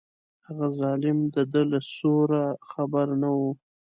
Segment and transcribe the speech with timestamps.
[0.47, 3.39] هغه ظالم د ده له سوره خبر نه و.